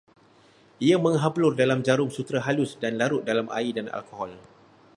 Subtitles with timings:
[0.87, 4.31] Ia menghablur dalam jarum sutera halus dan larut dalam air dan alkohol